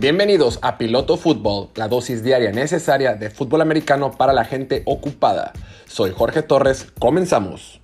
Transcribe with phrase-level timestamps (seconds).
[0.00, 5.52] Bienvenidos a Piloto Fútbol, la dosis diaria necesaria de fútbol americano para la gente ocupada.
[5.84, 7.82] Soy Jorge Torres, comenzamos.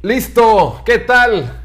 [0.00, 1.60] Listo, ¿qué tal?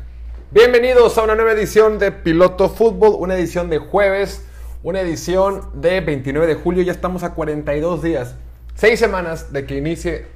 [0.52, 4.46] Bienvenidos a una nueva edición de Piloto Fútbol, una edición de jueves,
[4.84, 8.36] una edición de 29 de julio, ya estamos a 42 días,
[8.74, 10.28] 6 semanas de que inicie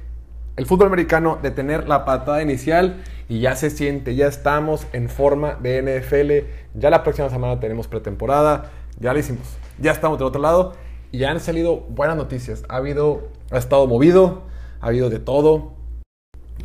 [0.56, 5.08] el fútbol americano, de tener la patada inicial y ya se siente, ya estamos en
[5.08, 9.46] forma de NFL, ya la próxima semana tenemos pretemporada, ya lo hicimos,
[9.78, 10.72] ya estamos del otro lado
[11.12, 14.42] y ya han salido buenas noticias, ha habido, ha estado movido,
[14.80, 15.74] ha habido de todo,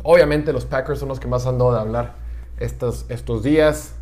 [0.02, 2.16] obviamente los Packers son los que más han dado de hablar
[2.58, 3.94] estos, estos días.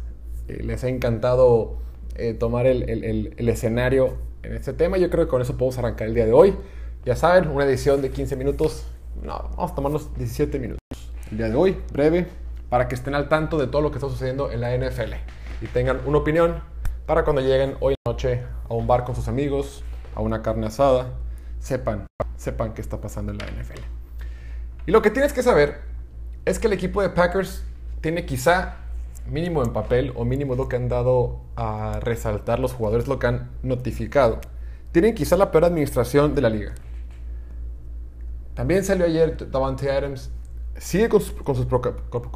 [0.48, 1.76] Eh, les ha encantado
[2.14, 4.96] eh, tomar el, el, escenario en este tema.
[4.96, 6.56] Yo creo que con eso podemos arrancar el día de hoy.
[7.04, 8.86] Ya saben, una edición de 15 minutos.
[9.22, 10.80] No, vamos a tomarnos 17 minutos.
[11.30, 12.26] El día de hoy, breve,
[12.74, 15.12] para que estén al tanto de todo lo que está sucediendo en la NFL
[15.60, 16.60] y tengan una opinión
[17.06, 19.84] para cuando lleguen hoy noche a un bar con sus amigos,
[20.16, 21.12] a una carne asada,
[21.60, 22.04] sepan,
[22.36, 23.80] sepan qué está pasando en la NFL.
[24.86, 25.82] Y lo que tienes que saber
[26.46, 27.62] es que el equipo de Packers
[28.00, 28.78] tiene quizá
[29.24, 33.28] mínimo en papel o mínimo lo que han dado a resaltar los jugadores, lo que
[33.28, 34.40] han notificado.
[34.90, 36.74] Tienen quizá la peor administración de la liga.
[38.54, 40.32] También salió ayer Davante Adams.
[40.78, 41.34] Sigue con sus,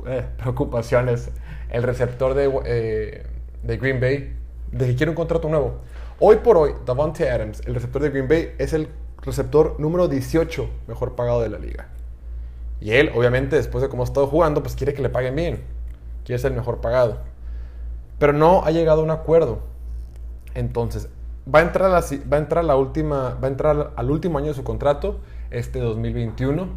[0.06, 1.30] eh, preocupaciones
[1.70, 3.26] el receptor de, eh,
[3.62, 4.36] de, Green Bay
[4.72, 5.78] de que quiere un contrato nuevo.
[6.20, 8.88] Hoy por hoy, Davante Adams, el receptor de Green Bay, es el
[9.22, 11.88] receptor número 18 mejor pagado de la liga.
[12.80, 15.62] Y él, obviamente, después de cómo ha estado jugando, pues quiere que le paguen bien.
[16.24, 17.18] Quiere ser el mejor pagado.
[18.18, 19.60] Pero no ha llegado a un acuerdo.
[20.54, 21.08] Entonces,
[21.52, 24.54] va a entrar, va a entrar, la última, va a entrar al último año de
[24.54, 25.18] su contrato,
[25.50, 26.68] este 2021.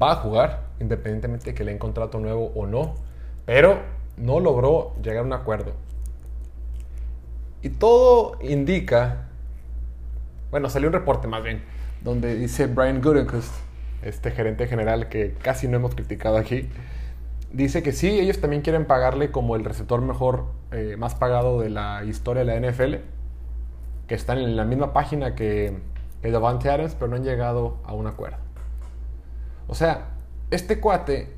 [0.00, 2.94] Va a jugar, independientemente de que le den contrato nuevo o no.
[3.46, 3.80] Pero
[4.16, 5.72] no logró llegar a un acuerdo.
[7.62, 9.28] Y todo indica,
[10.50, 11.62] bueno, salió un reporte más bien,
[12.02, 13.54] donde dice Brian Gutekunst,
[14.02, 16.68] este gerente general que casi no hemos criticado aquí,
[17.52, 21.70] dice que sí, ellos también quieren pagarle como el receptor mejor, eh, más pagado de
[21.70, 22.96] la historia de la NFL,
[24.08, 25.78] que están en la misma página que,
[26.20, 28.38] que Davante Adams, pero no han llegado a un acuerdo.
[29.68, 30.11] O sea,
[30.52, 31.32] este cuate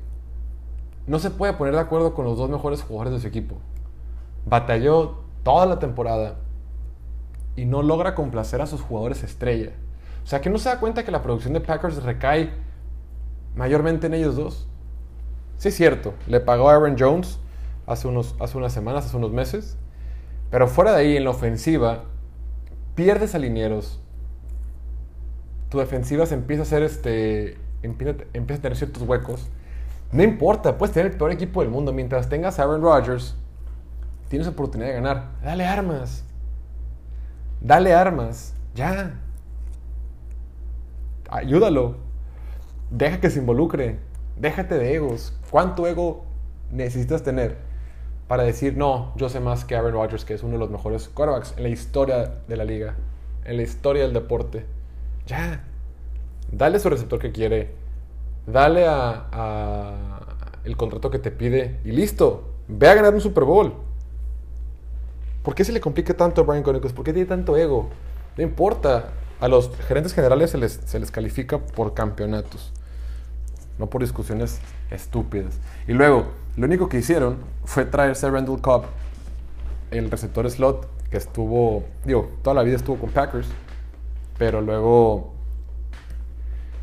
[1.07, 3.55] no se puede poner de acuerdo con los dos mejores jugadores de su equipo.
[4.45, 6.35] Batalló toda la temporada
[7.55, 9.71] y no logra complacer a sus jugadores estrella.
[10.23, 12.51] O sea, que no se da cuenta que la producción de Packers recae
[13.55, 14.67] mayormente en ellos dos.
[15.57, 17.39] Sí es cierto, le pagó a Aaron Jones
[17.87, 19.77] hace, unos, hace unas semanas, hace unos meses,
[20.51, 22.03] pero fuera de ahí, en la ofensiva,
[22.95, 24.01] pierdes alineros,
[25.69, 28.23] tu defensiva se empieza a hacer este, empieza,
[28.59, 29.47] a tener ciertos huecos.
[30.11, 31.93] No importa, puedes tener el peor equipo del mundo.
[31.93, 33.35] Mientras tengas a Aaron Rodgers,
[34.29, 35.31] tienes oportunidad de ganar.
[35.43, 36.23] Dale armas.
[37.61, 38.53] Dale armas.
[38.75, 39.13] Ya
[41.29, 41.97] ayúdalo.
[42.89, 43.99] Deja que se involucre.
[44.37, 45.33] Déjate de egos.
[45.49, 46.25] ¿Cuánto ego
[46.71, 47.57] necesitas tener
[48.27, 51.07] para decir, no, yo sé más que Aaron Rodgers, que es uno de los mejores
[51.09, 52.95] quarterbacks en la historia de la liga,
[53.45, 54.65] en la historia del deporte?
[55.27, 55.63] Ya.
[56.51, 57.71] Dale su receptor que quiere.
[58.47, 58.85] Dale
[60.63, 62.43] el contrato que te pide y listo.
[62.67, 63.73] Ve a ganar un Super Bowl.
[65.43, 66.95] ¿Por qué se le complica tanto a Brian Gutekunst?
[66.95, 67.89] ¿Por qué tiene tanto ego?
[68.35, 72.73] No importa a los gerentes generales se les, califica por campeonatos,
[73.77, 75.59] no por discusiones estúpidas.
[75.87, 78.85] Y luego, lo único que hicieron fue traerse Randall Cobb,
[79.91, 83.47] el receptor slot, que estuvo, digo, toda la vida estuvo con Packers,
[84.39, 85.34] pero luego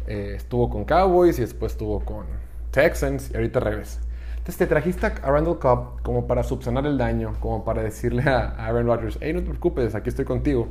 [0.07, 2.27] eh, estuvo con Cowboys y después estuvo con
[2.71, 4.01] Texans y ahorita regresa.
[4.33, 8.49] Entonces te trajiste a Randall Cobb como para subsanar el daño, como para decirle a
[8.67, 10.69] Aaron Rodgers, hey, no te preocupes, aquí estoy contigo.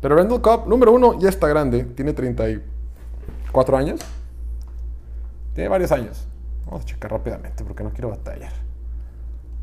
[0.00, 1.84] Pero Randall Cobb, número uno, ya está grande.
[1.84, 4.00] Tiene 34 años.
[5.54, 6.26] Tiene varios años.
[6.64, 8.52] Vamos a checar rápidamente porque no quiero batallar.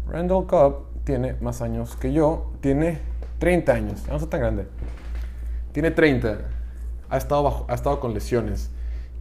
[0.07, 2.53] Randall Cobb tiene más años que yo.
[2.61, 2.99] Tiene
[3.39, 4.07] 30 años.
[4.07, 4.67] No está tan grande.
[5.71, 6.37] Tiene 30.
[7.09, 8.71] Ha estado, bajo, ha estado con lesiones.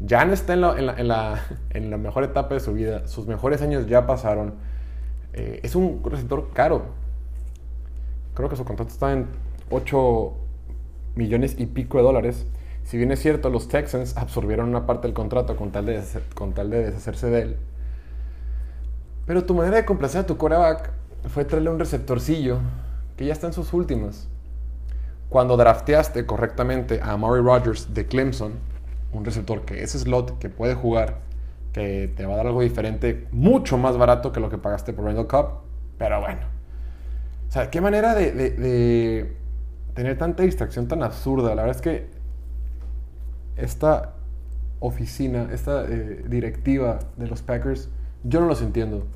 [0.00, 0.78] Ya no está en la,
[1.70, 3.06] en, la, mejor etapa de su vida.
[3.08, 4.54] Sus mejores años ya pasaron.
[5.32, 6.86] Eh, es un receptor caro.
[8.34, 9.26] Creo que su contrato está en
[9.70, 10.32] 8
[11.16, 12.46] millones y pico de dólares.
[12.84, 16.02] Si bien es cierto, los Texans absorbieron una parte del contrato con tal de,
[16.34, 17.56] con tal de deshacerse de él.
[19.26, 20.90] Pero tu manera de complacer a tu coreback
[21.28, 22.60] fue traerle un receptorcillo
[23.16, 24.26] que ya está en sus últimas.
[25.28, 28.54] Cuando drafteaste correctamente a Murray Rogers de Clemson,
[29.12, 31.18] un receptor que es slot, que puede jugar,
[31.72, 35.04] que te va a dar algo diferente, mucho más barato que lo que pagaste por
[35.04, 35.46] Randall Cup,
[35.98, 36.40] Pero bueno.
[37.48, 39.34] O sea, qué manera de,
[39.94, 41.54] tener tanta distracción tan absurda.
[41.54, 42.10] La verdad es que
[43.56, 44.14] esta
[44.80, 47.88] oficina, esta eh, directiva de los Packers,
[48.22, 49.06] yo no los entiendo.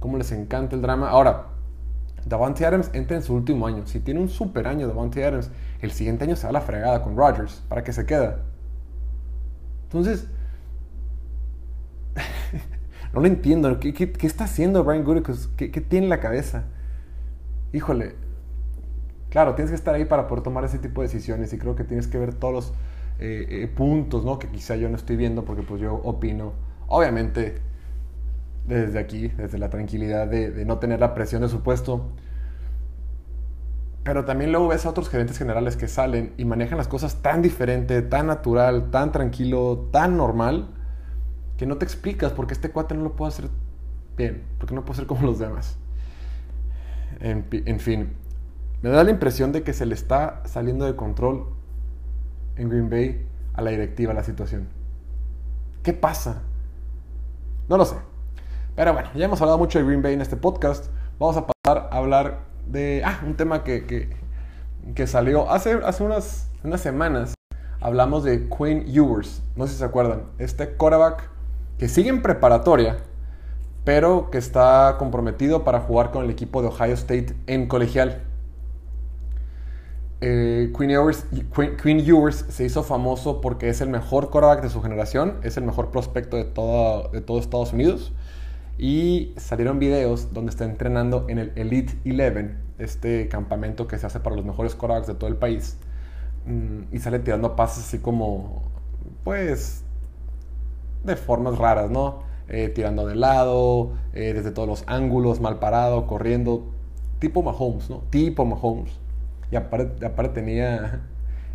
[0.00, 1.08] Cómo les encanta el drama.
[1.10, 1.46] Ahora,
[2.26, 3.86] Davante Adams entra en su último año.
[3.86, 5.50] Si tiene un super año Davante Adams,
[5.80, 7.62] el siguiente año se va a la fregada con Rodgers.
[7.68, 8.42] ¿Para que se queda?
[9.84, 10.28] Entonces,
[13.12, 13.80] no lo entiendo.
[13.80, 15.54] ¿Qué, está haciendo Brian Gutekunst?
[15.56, 16.64] ¿Qué, tiene en la cabeza?
[17.72, 18.14] Híjole.
[19.30, 21.84] Claro, tienes que estar ahí para poder tomar ese tipo de decisiones y creo que
[21.84, 22.72] tienes que ver todos los
[23.20, 24.38] eh, eh, puntos, ¿no?
[24.38, 26.52] Que quizá yo no estoy viendo porque pues yo opino.
[26.88, 27.60] Obviamente,
[28.66, 32.10] desde aquí, desde la tranquilidad de, no tener la presión de su puesto.
[34.04, 37.42] Pero también luego ves a otros gerentes generales que salen y manejan las cosas tan
[37.42, 40.68] diferente, tan natural, tan tranquilo, tan normal
[41.58, 43.50] que no te explicas porque este cuate no lo puede hacer
[44.16, 45.76] bien, porque no puede ser como los demás.
[47.20, 48.14] En, fin,
[48.80, 51.48] me da la impresión de que se le está saliendo de control
[52.56, 54.68] en Green Bay a la directiva la situación.
[55.82, 56.42] ¿Qué pasa?
[57.68, 57.96] No lo sé.
[58.80, 60.86] Pero bueno, ya hemos hablado mucho de Green Bay en este podcast.
[61.18, 63.84] Vamos a pasar a hablar de ah, un tema que,
[64.94, 67.34] que, salió hace, hace unas, unas semanas.
[67.82, 69.42] Hablamos de Quinn Ewers.
[69.54, 70.22] No sé si se acuerdan.
[70.38, 71.28] Este quarterback
[71.76, 72.96] que sigue en preparatoria,
[73.84, 78.22] pero que está comprometido para jugar con el equipo de Ohio State en colegial.
[80.22, 85.58] Eh, Queen, Ewers, se hizo famoso porque es el mejor quarterback de su generación, es
[85.58, 88.14] el mejor prospecto de todo, de todo Estados Unidos.
[88.82, 94.20] Y salieron videos donde está entrenando en el Elite 11, este campamento que se hace
[94.20, 95.76] para los mejores quarterbacks de todo el país.
[96.46, 98.62] Mm, y sale tirando pases así como,
[99.22, 99.84] pues,
[101.04, 102.22] de formas raras, ¿no?
[102.48, 106.64] Eh, tirando de lado, eh, desde todos los ángulos, mal parado, corriendo,
[107.18, 107.98] tipo Mahomes, ¿no?
[108.08, 108.98] Tipo Mahomes.
[109.50, 111.02] Y aparte, aparte tenía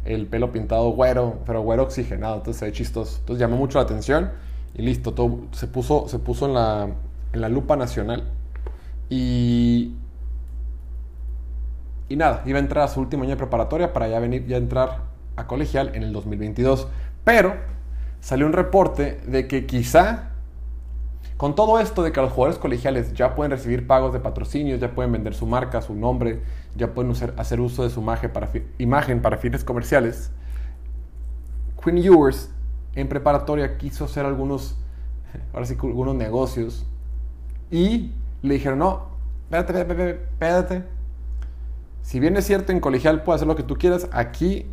[0.06, 3.18] el pelo pintado güero, pero güero oxigenado, entonces se ve chistoso.
[3.22, 4.30] Entonces llamó mucho la atención
[4.75, 6.89] y listo, todo se puso, se puso en, la,
[7.36, 8.32] en la lupa nacional.
[9.10, 9.96] Y,
[12.10, 14.58] y nada, iba a entrar a su último año de preparatoria para ya venir, ya
[14.58, 15.04] entrar
[15.36, 16.88] a colegial en el 2022.
[17.24, 17.56] Pero
[18.20, 20.32] salió un reporte de que quizá
[21.38, 24.96] con todo esto de que los jugadores colegiales ya pueden recibir pagos de patrocinios, ya
[24.96, 26.42] pueden vender su marca, su nombre,
[26.76, 30.32] ya pueden hacer uso de su imagen para, imagen para fines comerciales,
[31.84, 32.50] Quinn Ewers
[32.96, 34.76] en preparatoria quiso hacer algunos,
[35.54, 36.88] ahora sí, algunos negocios
[37.75, 39.07] y le dijeron, no,
[39.44, 40.83] espérate, espérate, espérate.
[42.04, 44.66] Si bien es cierto en colegial puedes hacer lo que tú quieras, aquí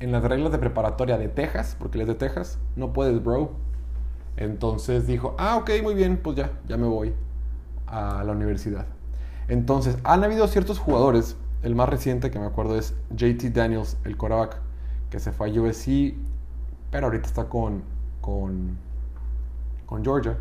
[0.00, 3.50] en las reglas de preparatoria de Texas, porque él es de Texas, no puedes, bro.
[4.38, 7.12] Entonces dijo, ah, ok, muy bien, pues ya, ya me voy
[7.86, 8.86] a la universidad.
[9.48, 14.16] Entonces, han habido ciertos jugadores, el más reciente que me acuerdo es JT Daniels, el
[14.16, 14.58] quarterback,
[15.10, 16.14] que se fue a USC,
[16.90, 17.82] pero ahorita está con,
[18.22, 18.78] con,
[19.84, 20.38] con Georgia.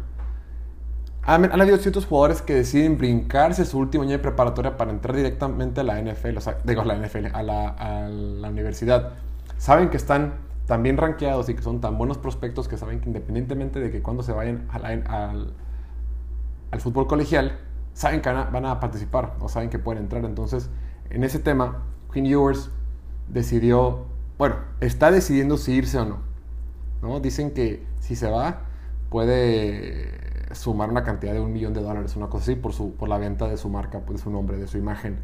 [1.29, 5.81] Han, habido ciertos jugadores que deciden brincarse su último año de preparatoria para entrar directamente
[5.81, 9.11] a la NFL, o sea, digo, a la NFL, a la, a universidad
[9.57, 10.35] saben que están
[10.67, 14.01] tan bien rankeados y que son tan buenos prospectos que saben que independientemente de que
[14.01, 15.53] cuando se vayan al,
[16.79, 17.59] fútbol colegial,
[17.93, 20.23] saben que van a, participar o saben que pueden entrar.
[20.23, 20.69] Entonces,
[21.09, 22.69] en ese tema, Queen Ewers
[23.27, 24.05] decidió,
[24.37, 26.19] bueno, está decidiendo si irse o no.
[27.01, 27.19] ¿no?
[27.19, 28.61] Dicen que si se va,
[29.09, 33.09] puede sumar una cantidad de un millón de dólares, una cosa así, por, su, por
[33.09, 35.19] la venta de su marca, pues, de su nombre, de su imagen.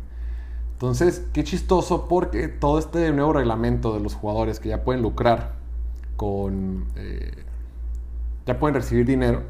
[0.73, 5.53] Entonces, qué chistoso porque todo este nuevo reglamento de los jugadores que ya pueden lucrar
[6.17, 6.87] con...
[6.95, 7.45] Eh,
[8.45, 9.43] ya pueden recibir dinero,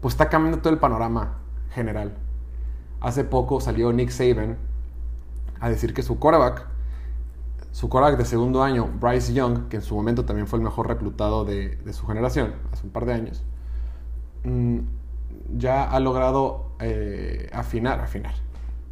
[0.00, 1.38] pues está cambiando todo el panorama
[1.70, 2.16] general.
[3.00, 4.56] Hace poco salió Nick Saban
[5.60, 6.66] a decir que su quarterback,
[7.70, 10.88] su quarterback de segundo año, Bryce Young, que en su momento también fue el mejor
[10.88, 13.44] reclutado de, su generación, hace un par de años,
[14.44, 14.78] mm,
[15.56, 18.34] ya ha logrado eh, afinar, afinar,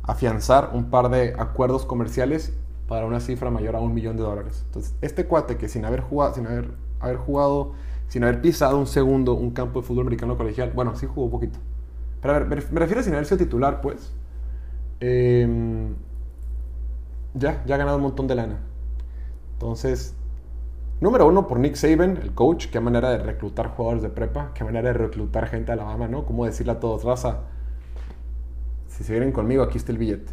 [0.02, 2.52] afianzar un par de acuerdos comerciales
[2.88, 4.62] para una cifra mayor a un millón de dólares.
[4.66, 6.70] Entonces, este cuate que sin haber jugado, sin haber,
[7.00, 7.72] haber jugado,
[8.08, 11.58] sin haber pisado un segundo un campo de fútbol americano colegial, bueno, sí jugó poquito.
[12.20, 14.12] Pero a ver, me refiero a sin haber sido titular, pues.
[15.00, 15.94] Em,
[17.34, 18.61] ya, ya ha ganado un montón de lana.
[19.54, 20.14] Entonces,
[21.02, 24.62] número uno por Nick Saban, el coach, qué manera de reclutar jugadores de prepa, qué
[24.62, 26.25] manera de reclutar gente a Alabama, ¿no?
[26.25, 27.40] Cómo decirle a todos, raza,
[28.87, 30.32] si se vienen conmigo, aquí está el billete.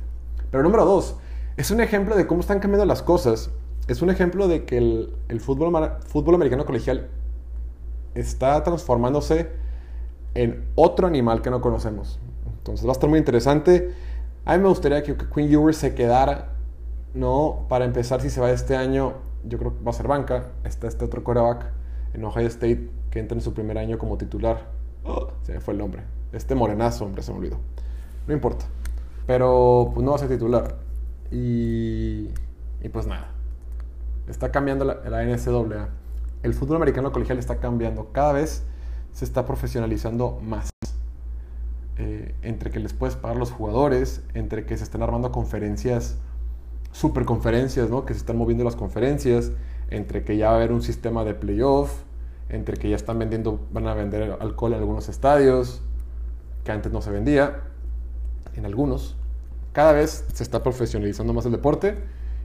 [0.52, 1.18] Pero número dos,
[1.58, 3.50] es un ejemplo de cómo están cambiando las cosas.
[3.88, 7.08] Es un ejemplo de que el, fútbol, fútbol americano colegial
[8.14, 9.50] está transformándose
[10.36, 12.20] en otro animal que no conocemos.
[12.60, 13.96] Entonces va a estar muy interesante.
[14.46, 16.50] A mí me gustaría que Quinn Ewers se quedara,
[17.16, 17.66] ¿no?
[17.70, 20.52] Para empezar, si se va este año, yo creo que va a ser banca.
[20.64, 21.72] Está este otro quarterback
[22.14, 24.70] en Ohio State que entra en su primer año como titular.
[25.04, 26.04] Oh, se me fue el nombre.
[26.32, 27.58] Este morenazo, hombre, se me olvidó.
[28.28, 28.66] No importa.
[29.26, 30.76] Pero pues no va a ser titular.
[31.32, 32.30] Y,
[32.82, 33.32] y pues nada.
[34.28, 35.90] Está cambiando la, la NCAA.
[36.44, 38.12] El fútbol americano colegial está cambiando.
[38.12, 38.64] Cada vez
[39.12, 40.70] se está profesionalizando más.
[41.98, 46.18] Eh, entre que les puedes pagar los jugadores, entre que se están armando conferencias,
[46.92, 48.06] super conferencias, ¿no?
[48.06, 49.52] que se están moviendo las conferencias,
[49.90, 52.04] entre que ya va a haber un sistema de playoff,
[52.50, 55.82] entre que ya están vendiendo, van a vender alcohol en algunos estadios,
[56.64, 57.62] que antes no se vendía,
[58.56, 59.16] en algunos.
[59.72, 61.98] Cada vez se está profesionalizando más el deporte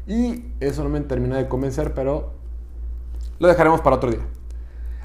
[0.06, 2.32] y eso no me termina de convencer, pero
[3.38, 4.20] lo dejaremos para otro día.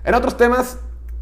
[0.03, 0.79] En otros temas,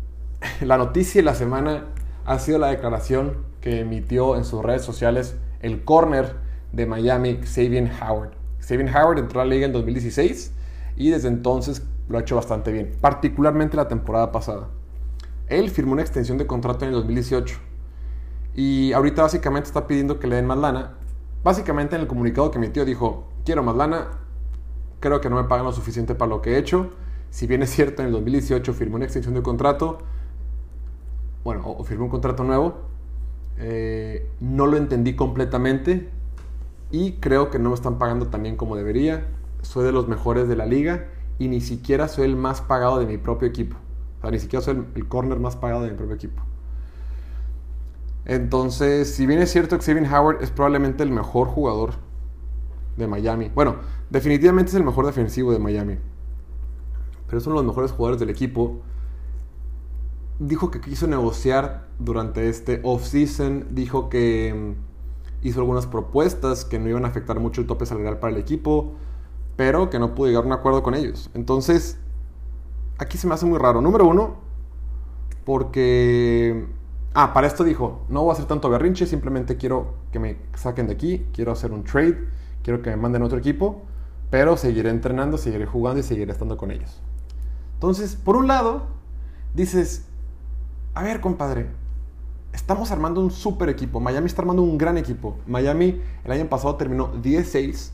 [0.62, 1.86] la noticia de la semana
[2.26, 7.92] ha sido la declaración que emitió en sus redes sociales el corner de Miami, Xavier
[8.02, 8.32] Howard.
[8.60, 10.54] Xavier Howard entró a la liga en 2016
[10.96, 14.70] y desde entonces lo ha hecho bastante bien, particularmente la temporada pasada.
[15.48, 17.58] Él firmó una extensión de contrato en el 2018
[18.56, 20.96] y ahorita básicamente está pidiendo que le den más lana.
[21.44, 24.08] Básicamente en el comunicado que emitió dijo, quiero más lana,
[25.00, 26.92] creo que no me pagan lo suficiente para lo que he hecho.
[27.30, 30.00] Si bien es cierto, en el 2018 firmó una extensión de contrato,
[31.44, 32.82] bueno, o firmó un contrato nuevo,
[33.58, 36.10] eh, no lo entendí completamente
[36.92, 39.28] y creo que no me están pagando tan bien como debería.
[39.62, 41.08] Soy de los mejores de la liga
[41.40, 43.78] y ni siquiera soy el más pagado de mi propio equipo.
[44.20, 46.42] O sea, ni siquiera soy el, corner más pagado de mi propio equipo.
[48.26, 51.94] Entonces, si bien es cierto que Xavier Howard es probablemente el mejor jugador
[52.98, 53.76] de Miami, bueno,
[54.10, 55.98] definitivamente es el mejor defensivo de Miami,
[57.28, 58.82] pero son los mejores jugadores del equipo
[60.40, 64.87] dijo que quiso negociar durante este off-season, dijo que mm,
[65.42, 68.94] hizo algunas propuestas que no iban a afectar mucho el tope salarial para el equipo,
[69.56, 71.30] pero que no pudo llegar a un acuerdo con ellos.
[71.34, 72.00] Entonces,
[72.98, 73.82] aquí se me hace muy raro.
[73.82, 74.36] Número uno,
[75.46, 76.68] porque...
[77.14, 80.86] Ah, para esto dijo, no voy a hacer tanto berrinche, simplemente quiero que me saquen
[80.86, 82.28] de aquí, quiero hacer un trade,
[82.62, 83.82] quiero que me manden a otro equipo,
[84.30, 87.02] pero seguiré entrenando, seguiré jugando y seguiré estando con ellos.
[87.74, 88.84] Entonces, por un lado,
[89.56, 90.06] dices,
[90.94, 91.68] a ver, compadre,
[92.58, 94.00] estamos armando un super equipo.
[94.00, 95.38] Miami está armando un gran equipo.
[95.46, 97.94] Miami el año pasado terminó 16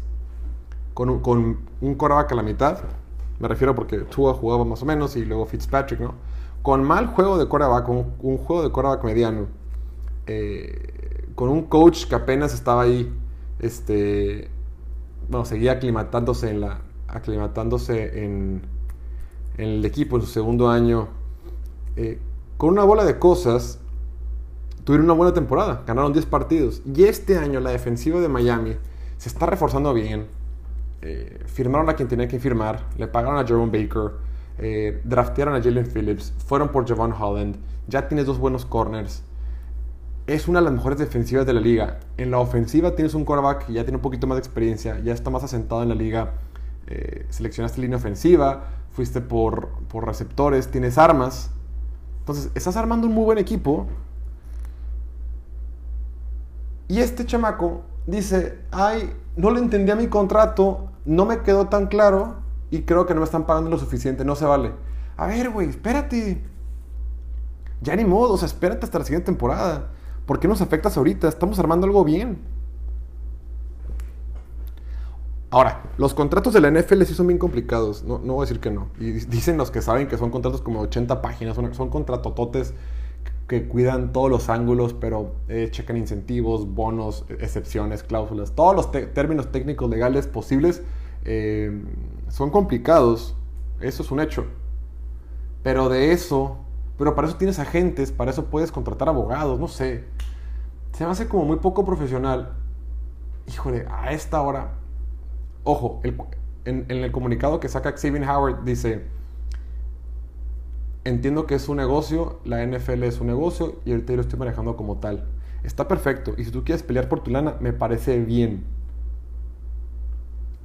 [0.93, 2.79] con un, con un a la mitad.
[3.39, 6.13] Me refiero porque Tua jugaba más o menos y luego Fitzpatrick, ¿no?
[6.61, 9.47] Con mal juego de coreback, un juego de coreback mediano.
[10.27, 13.13] Eh, con un coach que apenas estaba ahí,
[13.59, 14.49] este,
[15.29, 16.79] bueno, seguía aclimatándose en la,
[17.09, 18.61] aclimatándose en,
[19.57, 21.09] en el equipo en su segundo año.
[21.97, 22.17] Eh,
[22.55, 23.81] con una bola de cosas,
[24.83, 26.81] tuvieron una buena temporada, ganaron 10 partidos.
[26.85, 28.75] Y este año la defensiva de Miami
[29.17, 30.27] se está reforzando bien.
[31.01, 34.11] Eh, firmaron a quien tenía que firmar, le pagaron a Jerome Baker,
[34.57, 39.23] eh, draftearon a Jalen Phillips, fueron por Javon Holland, ya tienes dos buenos corners.
[40.27, 41.99] Es una de las mejores defensivas de la liga.
[42.15, 45.13] En la ofensiva tienes un quarterback que ya tiene un poquito más de experiencia, ya
[45.13, 46.35] está más asentado en la liga.
[46.87, 51.51] Eh, seleccionaste línea ofensiva, fuiste por, por receptores, tienes armas.
[52.19, 53.87] Entonces, estás armando un muy buen equipo.
[56.87, 61.87] Y este chamaco dice, ay, no le entendí a mi contrato, no me quedó tan
[61.87, 62.35] claro
[62.71, 64.71] y creo que no me están pagando lo suficiente, no se vale.
[65.17, 66.43] A ver, güey, espérate.
[67.81, 69.89] Ya ni modo, o sea, espérate hasta la siguiente temporada.
[70.25, 71.27] ¿Por qué nos afectas ahorita?
[71.27, 72.39] Estamos armando algo bien.
[75.53, 78.59] Ahora, los contratos de la NFL sí son bien complicados, no, no voy a decir
[78.59, 78.87] que no.
[78.99, 82.73] Y dicen los que saben que son contratos como 80 páginas, son, son contratototes
[83.47, 89.51] que cuidan todos los ángulos, pero eh, checan incentivos, bonos, excepciones, cláusulas, todos los términos
[89.51, 90.81] técnicos legales posibles
[91.25, 91.83] eh,
[92.29, 93.35] son complicados,
[93.81, 94.45] eso es un hecho.
[95.61, 96.57] Pero de eso,
[96.97, 100.05] pero para eso tienes agentes, para eso puedes contratar abogados, no sé.
[100.93, 102.53] Se me hace como muy poco profesional.
[103.47, 104.71] Híjole, a esta hora
[105.63, 106.01] Ojo,
[106.65, 109.05] en, el comunicado que saca Xavier Howard dice,
[111.05, 114.75] entiendo que es un negocio, la NFL es un negocio y ahorita lo estoy manejando
[114.75, 115.25] como tal.
[115.63, 116.33] Está perfecto.
[116.37, 118.63] Y si tú quieres pelear por tu lana, me parece bien.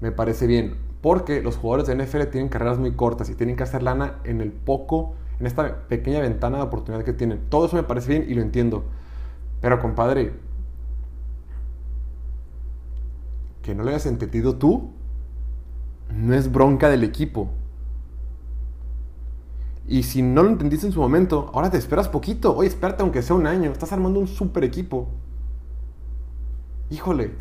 [0.01, 0.77] Me parece bien.
[1.01, 4.41] Porque los jugadores de NFL tienen carreras muy cortas y tienen que hacer lana en
[4.41, 7.41] el poco, en esta pequeña ventana de oportunidad que tienen.
[7.49, 8.85] Todo eso me parece bien y lo entiendo.
[9.61, 10.33] Pero compadre,
[13.63, 14.91] que no lo hayas entendido tú,
[16.13, 17.51] no es bronca del equipo.
[19.89, 22.55] Y si no lo entendiste en su momento, ahora te esperas poquito.
[22.55, 23.73] Oye, espérate aunque sea un año.
[23.73, 25.09] Estás armando un super equipo.
[26.91, 27.33] híjole,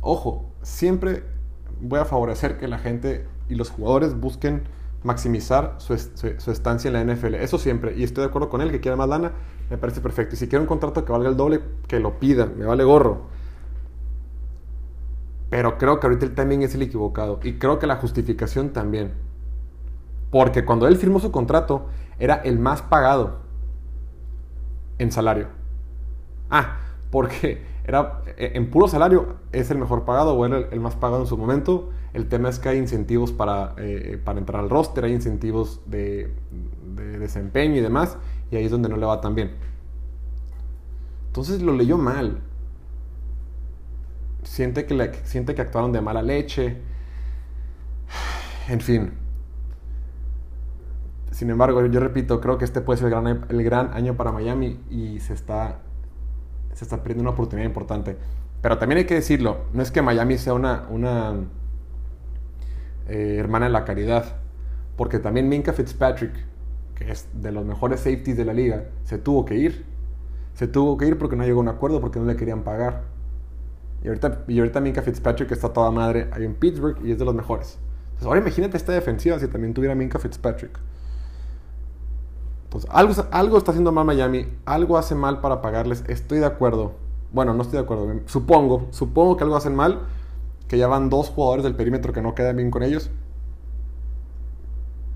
[0.00, 1.24] ojo, siempre
[1.80, 4.64] voy a favorecer que la gente y los jugadores busquen
[5.02, 7.34] maximizar su, estancia en la NFL.
[7.34, 7.96] Eso siempre.
[7.96, 9.32] Y estoy de acuerdo con él, que quiera más lana,
[9.68, 10.34] me parece perfecto.
[10.36, 13.26] Y si quiere un contrato que valga el doble, que lo pida, me vale gorro.
[15.50, 17.40] Pero creo que ahorita el timing es el equivocado.
[17.42, 19.25] Y creo que la justificación también.
[20.30, 21.86] Porque cuando él firmó su contrato,
[22.18, 23.38] era el más pagado
[24.98, 25.48] en salario.
[26.50, 26.78] Ah,
[27.10, 31.22] porque era e, en puro salario es el mejor pagado o era el, más pagado
[31.22, 31.90] en su momento.
[32.12, 36.32] El tema es que hay incentivos para, eh, para entrar al roster, hay incentivos de,
[37.18, 38.16] desempeño y demás,
[38.50, 39.52] y ahí es donde no le va tan bien.
[41.26, 42.40] Entonces lo leyó mal.
[44.42, 46.76] Siente que, siente que actuaron de mala leche.
[48.68, 49.25] En fin.
[51.36, 54.32] Sin embargo, yo repito, creo que este puede ser el gran, el gran año para
[54.32, 55.80] Miami y se está
[56.72, 58.16] se está perdiendo una oportunidad importante.
[58.62, 61.34] Pero también hay que decirlo, no es que Miami sea una, una
[63.06, 64.36] eh, hermana de la caridad,
[64.96, 66.32] porque también Minka Fitzpatrick,
[66.94, 69.84] que es de los mejores safeties de la liga, se tuvo que ir.
[70.54, 73.02] Se tuvo que ir porque no llegó a un acuerdo, porque no le querían pagar.
[74.02, 77.26] Y ahorita, y ahorita Minka Fitzpatrick está toda madre ahí en Pittsburgh y es de
[77.26, 77.78] los mejores.
[78.04, 80.78] Entonces, ahora imagínate esta defensiva si también tuviera Minka Fitzpatrick.
[82.70, 86.92] Pues, algo, algo está haciendo mal Miami, algo hace mal para pagarles, estoy de acuerdo.
[87.32, 90.02] Bueno, no estoy de acuerdo, supongo, supongo que algo hacen mal,
[90.68, 93.10] que ya van dos jugadores del perímetro que no quedan bien con ellos.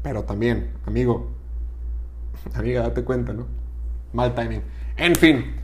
[0.02, 1.28] Pero también, amigo,
[2.54, 3.44] amiga, date cuenta, ¿no?
[4.12, 4.62] Mal timing.
[4.96, 5.54] En fin,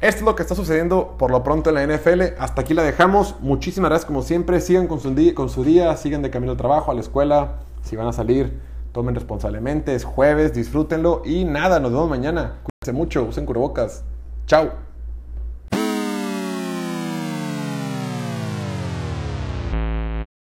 [0.00, 2.38] esto es lo que está sucediendo por lo pronto en la NFL.
[2.38, 3.36] Hasta aquí la dejamos.
[3.40, 4.60] Muchísimas gracias como siempre.
[4.60, 7.60] Sigan con su, día, con su día, sigan de camino al trabajo, a la escuela,
[7.82, 12.60] si van a salir tomen responsablemente, es jueves, disfrútenlo y nada, nos vemos mañana.
[12.62, 14.04] Cuídense mucho, usen cubrebocas.
[14.46, 14.91] Chao.